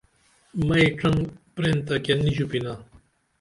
[0.67, 1.19] مئی ڇنگ
[1.55, 2.73] پرینتہ کیہ نی ژوپینا